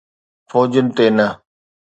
فوجن 0.49 0.87
تي 0.95 1.07
نه. 1.17 1.27